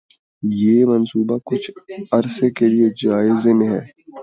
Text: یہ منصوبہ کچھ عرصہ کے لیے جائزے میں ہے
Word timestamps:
یہ 0.43 0.85
منصوبہ 0.85 1.37
کچھ 1.45 1.67
عرصہ 2.11 2.47
کے 2.57 2.65
لیے 2.67 2.87
جائزے 3.01 3.53
میں 3.53 3.69
ہے 3.69 3.79